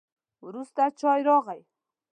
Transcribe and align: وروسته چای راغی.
وروسته 0.45 0.83
چای 0.99 1.21
راغی. 1.27 1.61